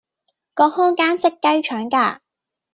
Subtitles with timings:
[0.55, 2.21] 個看更識雞腸㗎